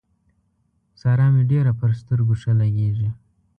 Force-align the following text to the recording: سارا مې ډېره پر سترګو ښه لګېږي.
سارا 1.01 1.27
مې 1.33 1.43
ډېره 1.51 1.71
پر 1.79 1.89
سترګو 2.01 2.33
ښه 2.41 2.51
لګېږي. 2.61 3.09